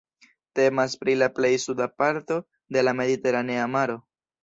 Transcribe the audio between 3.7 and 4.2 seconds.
Maro.